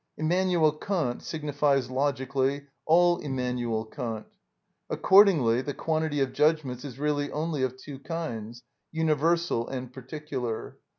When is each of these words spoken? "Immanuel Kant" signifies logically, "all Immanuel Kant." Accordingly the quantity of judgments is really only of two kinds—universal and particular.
"Immanuel 0.17 0.71
Kant" 0.71 1.21
signifies 1.21 1.91
logically, 1.91 2.65
"all 2.87 3.19
Immanuel 3.19 3.85
Kant." 3.85 4.25
Accordingly 4.89 5.61
the 5.61 5.75
quantity 5.75 6.21
of 6.21 6.33
judgments 6.33 6.83
is 6.83 6.97
really 6.97 7.31
only 7.31 7.61
of 7.61 7.77
two 7.77 7.99
kinds—universal 7.99 9.67
and 9.67 9.93
particular. 9.93 10.79